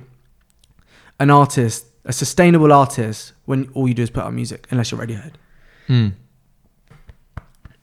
[1.20, 5.00] an artist, a sustainable artist, when all you do is put out music, unless you're
[5.00, 5.32] Radiohead,
[5.87, 6.08] Hmm.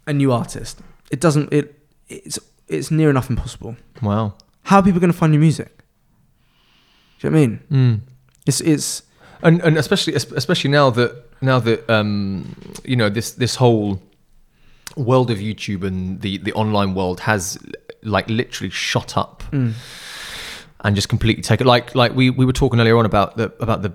[0.08, 0.80] a new artist.
[1.12, 1.52] It doesn't.
[1.52, 3.76] It it's it's near enough impossible.
[4.02, 4.34] Wow.
[4.64, 5.72] How are people going to find your music?
[7.20, 8.00] Do you Do you know what I mean?
[8.00, 8.02] Mm.
[8.46, 9.04] It's it's
[9.44, 14.02] and and especially especially now that now that um you know this this whole
[14.96, 17.58] world of YouTube and the the online world has
[18.04, 19.74] like literally shot up mm,
[20.82, 23.82] and just completely taken like like we we were talking earlier on about the about
[23.82, 23.94] the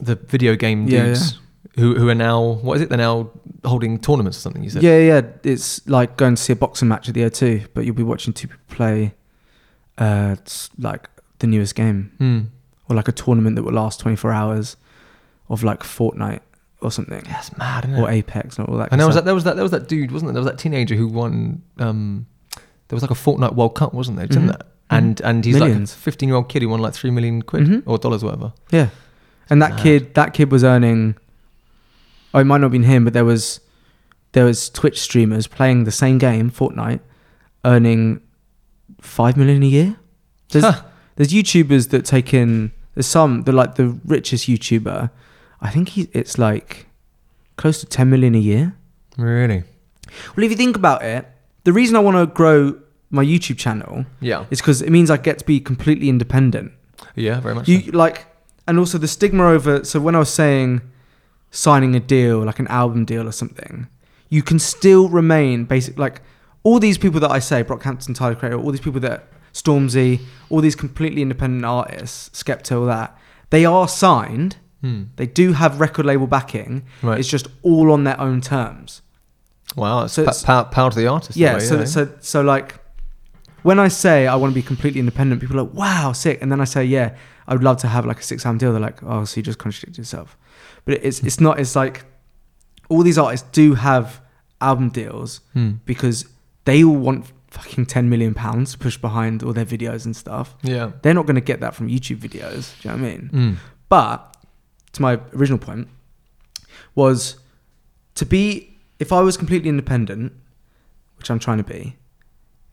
[0.00, 1.38] the video game Yeah, dudes
[1.76, 2.88] who who are now what is it?
[2.88, 3.30] They're now
[3.64, 4.82] holding tournaments or something you said?
[4.82, 5.22] Yeah, yeah.
[5.42, 8.32] It's like going to see a boxing match at the O2, but you'll be watching
[8.32, 9.14] two people play,
[9.98, 11.08] uh, it's like
[11.40, 12.12] the newest game.
[12.18, 12.40] Hmm.
[12.88, 14.76] or like a tournament that will last 24 hours
[15.48, 16.40] of like Fortnite
[16.80, 17.22] or something.
[17.26, 18.00] Yeah, it's mad isn't it?
[18.00, 18.90] Or Apex and all that.
[18.92, 20.34] and there was that there was that there was that dude wasn't there?
[20.34, 22.26] There was that teenager who won um
[22.88, 24.26] there was like a Fortnite World Cup wasn't there?
[24.26, 24.58] Didn't Mhm.
[24.58, 25.92] there and and he's Millions.
[25.92, 27.82] like a 15 year old kid who won like 3 million quid Mhm.
[27.86, 28.88] or dollars whatever Yeah,
[29.50, 29.80] and that Mad.
[29.82, 31.16] kid, that kid was earning.
[32.34, 33.60] Oh, it might not have been him, but there was,
[34.32, 37.00] there was Twitch streamers playing the same game, Fortnite,
[37.64, 38.20] earning
[39.00, 39.96] five million a year.
[40.50, 40.82] There's Huh.
[41.16, 42.72] there's YouTubers that take in.
[42.94, 43.42] There's some.
[43.42, 45.10] They're like the richest YouTuber.
[45.60, 46.08] I think he.
[46.12, 46.86] It's like
[47.56, 48.74] close to ten million a year.
[49.16, 49.64] really
[50.36, 51.26] Well, if you think about it,
[51.64, 52.76] the reason I want to grow
[53.10, 56.72] my YouTube channel yeah is because it means I get to be completely independent.
[57.14, 57.90] yeah very much You so.
[57.96, 58.26] like,
[58.66, 59.84] and also the stigma over.
[59.84, 60.82] So when I was saying
[61.50, 63.86] signing a deal, like an album deal or something,
[64.28, 65.98] you can still remain basic.
[65.98, 66.20] Like
[66.64, 70.60] all these people that I say, Brockhampton, Tyler Creator, all these people that Stormzy, all
[70.60, 73.16] these completely independent artists, Skepta, all that,
[73.50, 74.56] they are signed.
[74.82, 75.04] Hmm.
[75.16, 76.84] They do have record label backing.
[77.02, 77.18] Right.
[77.18, 79.00] It's just all on their own terms.
[79.76, 81.36] Wow, it's So pa- it's- power, to the artist.
[81.36, 82.78] Yeah, way, so so so like
[83.68, 86.48] when I say I want to be completely independent, people are like, "Wow, sick," and
[86.50, 87.08] then I say, "Yeah,
[87.48, 89.58] I would love to have like a six-album deal." They're like, "Oh, so you just
[89.58, 90.28] contradict yourself,"
[90.86, 91.54] but it's it's not.
[91.60, 91.96] It's like
[92.88, 94.06] all these artists do have
[94.70, 95.72] album deals Hmm.
[95.92, 96.16] because
[96.64, 97.26] they all want
[97.58, 100.54] fucking ten million pounds pushed behind all their videos and stuff.
[100.62, 100.92] Yeah.
[101.02, 102.62] They're not going to get that from YouTube videos.
[102.80, 103.22] Do you know what I mean?
[103.40, 103.56] Mm.
[103.90, 104.36] But
[104.94, 105.88] to my original point
[106.94, 107.36] was
[108.14, 110.32] to be if I was completely independent,
[111.18, 111.96] which I'm trying to be,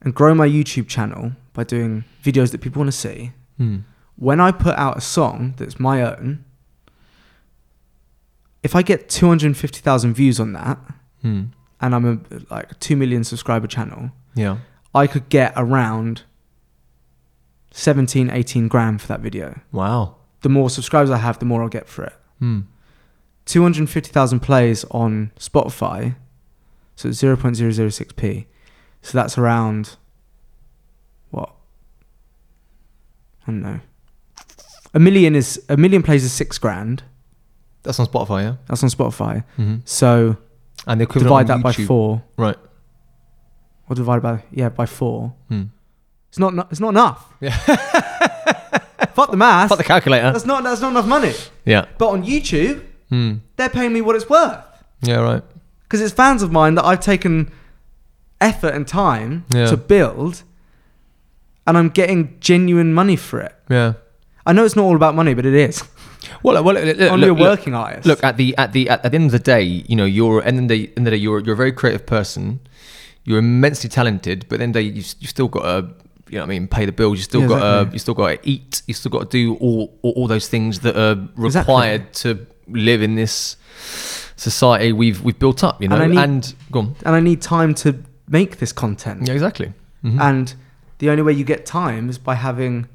[0.02, 3.32] and grow my YouTube channel by doing videos that people want to see.
[3.60, 3.84] Mm.
[4.18, 6.44] When I put out a song that's my own,
[8.64, 10.80] if I get 250,000 views on that
[11.24, 11.48] Mm.
[11.82, 12.20] and I'm a
[12.54, 14.58] like a 2 million subscriber channel, Yeah.
[14.94, 16.24] I could get around
[17.72, 19.60] 17, 18 grand for that video.
[19.72, 20.16] Wow.
[20.42, 22.14] The more subscribers I have, the more I'll get for it.
[22.42, 22.66] Mm.
[23.46, 26.16] 250,000 plays on Spotify,
[26.96, 28.46] so 0.006p.
[29.06, 29.98] So that's around
[31.30, 31.52] what?
[33.44, 33.80] I don't know.
[34.94, 37.04] A million is a million plays is six grand.
[37.84, 38.56] That's on Spotify, yeah.
[38.68, 39.44] That's on Spotify.
[39.60, 39.76] Mm-hmm.
[39.86, 40.38] So
[40.88, 42.58] And the divide that by four, Right.
[43.90, 45.34] or divide by yeah by four.
[45.52, 45.70] Mm.
[46.30, 46.54] It's not.
[46.56, 47.32] no- It's not enough.
[47.42, 47.56] Yeah.
[49.14, 49.70] Fuck the math.
[49.70, 50.32] Fuck the calculator.
[50.32, 50.64] That's not.
[50.64, 51.34] That's not enough money.
[51.66, 51.86] Yeah.
[52.00, 53.42] But on YouTube, Mm.
[53.56, 54.58] they're paying me what it's worth.
[55.04, 55.18] Yeah.
[55.22, 55.44] Right.
[55.84, 57.52] because it's fans of mine that I've taken
[58.42, 59.68] effort and time Yeah.
[59.68, 60.44] to build,
[61.68, 63.56] and I'm getting genuine money for it.
[63.70, 63.94] Yeah.
[64.46, 65.84] I know it's not all about money, but it is.
[66.44, 68.06] Well, well, look, look, Only look, a working artist.
[68.08, 70.46] Look at the at the at, the end of the day, you know, you're at
[70.46, 72.60] the end of the, end of the day, you're you're a very creative person.
[73.24, 75.88] You're immensely talented, but then they you you still got to
[76.30, 77.18] you know what I mean pay the bills.
[77.20, 77.94] You still Yeah, got to exactly.
[77.96, 78.82] you still got to eat.
[78.88, 81.12] You still got to do all, all all those things that are
[81.44, 81.74] Exactly.
[81.74, 83.56] required to live in this
[84.36, 85.82] society we've we've built up.
[85.82, 86.36] You know, And I and,
[86.72, 86.96] need- on.
[87.06, 87.96] and I need time to
[88.28, 89.28] make this content.
[89.28, 89.74] Yeah, exactly.
[90.04, 90.20] Mhm.
[90.22, 90.54] And
[91.00, 92.88] the only way you get time is by having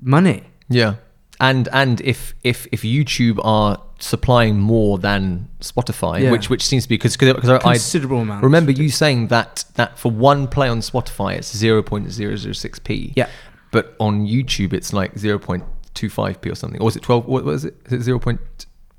[0.00, 0.44] money.
[0.68, 0.94] Yeah,
[1.40, 6.30] and and if if if YouTube are supplying more than Spotify, Yeah.
[6.30, 8.42] which which seems to be because because I, I Considerable amount.
[8.42, 12.52] remember you saying that that for one play on Spotify it's zero point zero zero
[12.54, 13.12] six p.
[13.16, 13.28] Yeah.
[13.70, 16.80] but on YouTube it's like zero point two five p or something.
[16.80, 17.26] Or was it twelve?
[17.26, 17.74] What was it?
[17.86, 18.40] Is it zero point?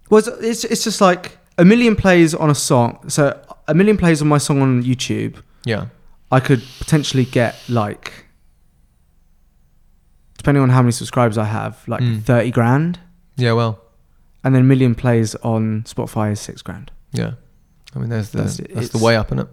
[0.09, 3.09] Well, it's it's just like a million plays on a song.
[3.09, 5.41] So a million plays on my song on YouTube.
[5.65, 5.87] Yeah,
[6.31, 8.25] I could potentially get like,
[10.37, 12.21] depending on how many subscribers I have, like Mm.
[12.23, 12.99] 30 grand.
[13.37, 13.53] yeah.
[13.53, 13.79] Well,
[14.43, 16.91] And then a million plays on Spotify is six grand.
[17.11, 17.31] yeah.
[17.95, 19.47] I mean, there's the That's- that's, the way up, isn't it?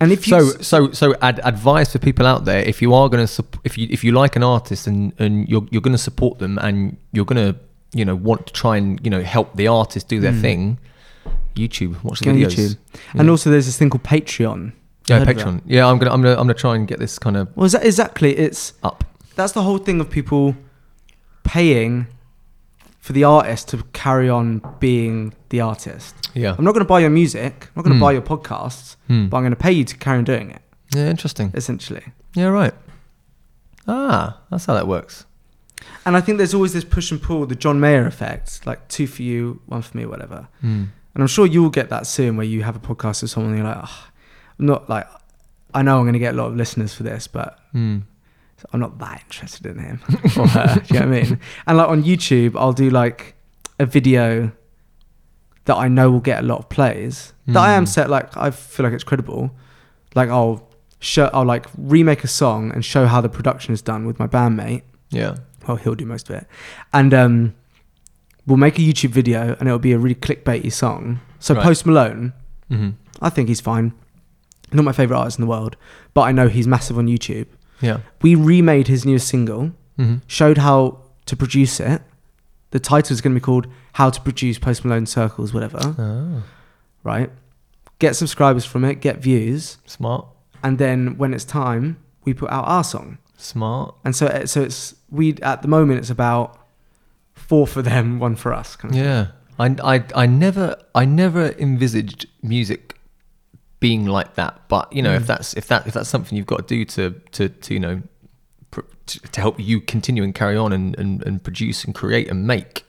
[0.00, 0.30] And if you.
[0.30, 3.76] So so so ad- advice for people out there: if you are going to if
[3.76, 6.96] you if you like an artist and and you're you're going to support them and
[7.12, 7.58] you're going to
[7.92, 10.40] you know want to try and you know help the artist do their Mm.
[10.40, 10.78] thing,
[11.56, 12.54] YouTube, watch the Go videos.
[12.54, 12.76] YouTube.
[13.14, 13.20] Yeah.
[13.20, 14.72] And also, there's this thing called Patreon.
[15.08, 15.46] yeah, Heard of that?
[15.46, 15.62] Patreon.
[15.66, 17.72] Yeah, I'm gonna I'm gonna I'm gonna try and get this kind of Well, is
[17.72, 18.36] that exactly?
[18.36, 19.04] It's up.
[19.36, 20.54] that's the whole thing of people
[21.44, 22.06] paying
[23.00, 26.14] for the artist to carry on being the artist.
[26.34, 26.54] Yeah.
[26.58, 27.68] I'm not going to buy your music.
[27.68, 28.00] I'm not going to Hmm.
[28.02, 29.28] buy your podcasts, Hmm.
[29.28, 30.60] but I'm going to pay you to carry on doing it.
[30.94, 31.50] Yeah, interesting.
[31.54, 32.02] Essentially.
[32.34, 32.74] Yeah, right.
[33.86, 35.24] Ah, that's how that works.
[36.06, 39.06] And I think there's always this push and pull, the John Mayer effect, like two
[39.06, 40.48] for you, one for me, whatever.
[40.62, 40.88] Mm.
[41.14, 43.58] And I'm sure you'll get that soon where you have a podcast with someone and
[43.62, 44.06] you're like, oh,
[44.58, 45.06] I'm not like,
[45.74, 48.02] I know I'm going to get a lot of listeners for this, but Mm.
[48.72, 50.00] I'm not that interested in him
[50.36, 50.82] or her.
[50.86, 51.40] do you know what I mean?
[51.66, 53.34] And like on YouTube, I'll do like
[53.78, 54.50] a video
[55.66, 57.34] that I know will get a lot of plays.
[57.46, 57.88] That I am Mm.
[57.88, 59.50] set like I feel like it's credible.
[60.14, 60.68] Like I'll
[61.00, 64.26] show, I'll like remake a song and show how the production is done with my
[64.26, 64.82] bandmate.
[65.10, 65.36] Yeah.
[65.68, 66.46] Well, he'll do most of it,
[66.92, 67.54] and um,
[68.46, 71.20] we'll make a YouTube video and it'll be a really clickbaity song.
[71.38, 71.62] So Right.
[71.62, 72.32] Post Malone,
[72.68, 72.90] hmm
[73.20, 73.92] I think he's fine.
[74.72, 75.76] Not my favorite artist in the world,
[76.14, 77.46] but I know he's massive on YouTube.
[77.80, 77.98] Yeah.
[78.22, 82.00] We remade his newest single, hmm showed how to produce it.
[82.70, 85.78] The title is going to be called "How to Produce Post Malone Circles," whatever.
[85.98, 86.42] Oh,
[87.04, 87.30] Right?
[87.98, 90.26] Get subscribers from it, get views, smart.
[90.62, 93.18] and then when it's time, we put out our song.
[93.40, 93.94] Smart.
[94.04, 96.58] And so, uh, so it's we at the moment it's about
[97.34, 98.76] four for them, one for us.
[98.76, 99.28] Kind of Yeah.
[99.60, 102.96] I, I, I never I never envisaged music
[103.80, 104.68] being like that.
[104.68, 105.26] But you know, if Mm.
[105.26, 108.02] that's if that if that's something you've got to do to to, to you know
[108.70, 112.28] pr- to, to help you continue and carry on and, and, and produce and create
[112.28, 112.84] and make,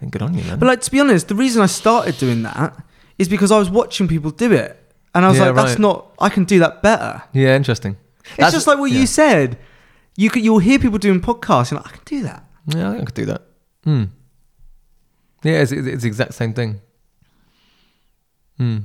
[0.00, 0.58] then good on you, man.
[0.58, 2.76] But like to be honest, the reason I started doing that
[3.18, 4.78] is because I was watching people do it,
[5.14, 5.78] and I was Yeah, like, "That's right.
[5.78, 6.12] not.
[6.18, 7.96] I can do that better." yeah, interesting.
[8.28, 9.00] It's That's- just like what yeah.
[9.00, 9.58] you said.
[10.18, 12.44] You could you'll hear people doing podcasts, and like, I can do that.
[12.74, 13.42] Yeah, I could do that.
[13.84, 14.04] Hmm.
[15.44, 16.80] Yeah, it's, it's, it's the exact same thing.
[18.56, 18.78] Hmm.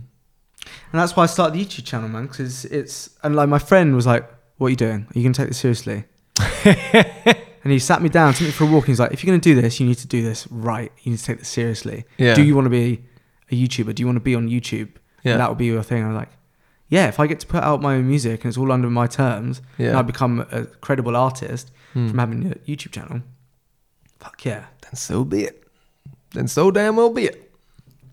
[0.92, 2.28] And that's why I started the YouTube channel, man.
[2.28, 5.08] Because it's and like my friend was like, "What are you doing?
[5.10, 6.04] Are you gonna take this seriously?"
[6.66, 8.84] and he sat me down, took me for a walk.
[8.84, 10.92] And he's like, "If you're gonna do this, you need to do this right.
[11.04, 12.06] You need to take this seriously.
[12.18, 12.36] Yeah.
[12.36, 13.04] Do you want to be
[13.50, 13.96] a YouTuber?
[13.96, 14.90] Do you want to be on YouTube?
[15.24, 15.34] Yeah.
[15.34, 16.30] And that would be your thing." I was like,
[16.92, 17.08] "Yeah.
[17.08, 19.62] If I get to put out my own music and it's all under my terms,
[19.80, 19.98] and Yeah.
[20.00, 22.10] I become a credible artist Hmm.
[22.10, 23.22] from having a YouTube channel,
[24.20, 25.58] fuck yeah." then so be it.
[26.36, 27.38] Then so damn well be it.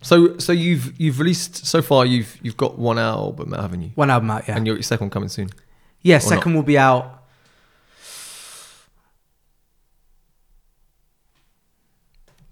[0.01, 3.91] So so you've you've released so far you've you've got one album, haven't you?
[3.97, 4.57] One album out, yeah.
[4.57, 5.51] And your second one coming soon.
[6.03, 7.15] yeah, or second will be out.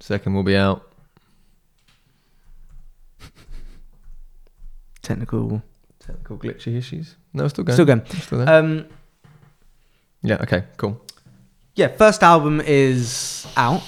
[0.00, 0.82] Second will be out.
[5.02, 5.62] Technical.
[6.06, 7.16] Technical glitchy issues.
[7.32, 7.74] No, it's still going.
[7.74, 8.04] Still going.
[8.06, 8.48] Still there.
[8.54, 8.86] Um,
[10.22, 10.36] yeah.
[10.40, 10.64] Okay.
[10.76, 11.00] Cool.
[11.74, 13.82] yeah, first album is out.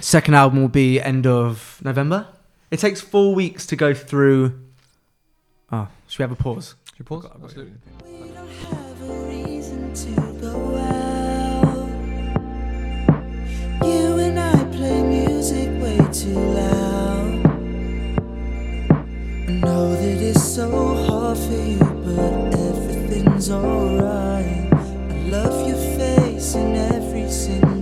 [0.00, 2.26] Second album will be end of November.
[2.70, 4.60] It takes four weeks to go through.
[5.72, 6.74] Oh, should we have a pause?
[6.90, 7.26] Should you pause?
[7.42, 7.72] Absolutely.
[8.04, 10.96] We don't have a reason to go out.
[14.38, 17.46] I play music way too loud.
[19.48, 20.95] I know that it's so
[22.04, 24.72] but everything's alright.
[24.72, 27.75] I love your face in every single